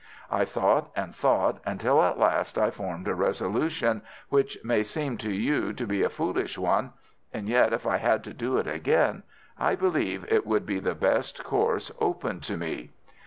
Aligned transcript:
I 0.31 0.45
thought 0.45 0.89
and 0.95 1.15
thought, 1.15 1.59
until 1.63 2.01
at 2.01 2.17
last 2.17 2.57
I 2.57 2.71
formed 2.71 3.07
a 3.07 3.13
resolution 3.13 4.01
which 4.29 4.57
may 4.63 4.81
seem 4.81 5.15
to 5.19 5.31
you 5.31 5.73
to 5.73 5.85
be 5.85 6.01
a 6.01 6.09
foolish 6.09 6.57
one, 6.57 6.93
and 7.31 7.47
yet, 7.47 7.71
if 7.71 7.85
I 7.85 7.97
had 7.97 8.23
to 8.23 8.33
do 8.33 8.57
it 8.57 8.65
again, 8.65 9.21
I 9.59 9.75
believe 9.75 10.25
it 10.27 10.47
would 10.47 10.65
be 10.65 10.79
the 10.79 10.95
best 10.95 11.43
course 11.43 11.91
open 12.01 12.39
to 12.49 12.57
me. 12.57 12.89